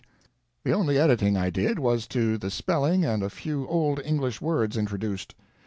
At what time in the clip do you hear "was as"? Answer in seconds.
1.77-2.07